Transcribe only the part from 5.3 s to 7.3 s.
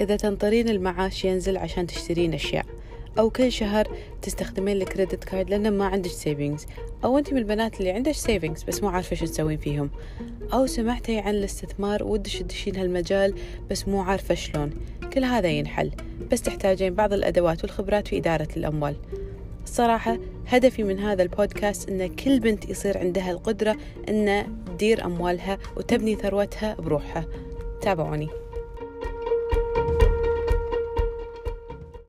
لأن ما عندك savings أو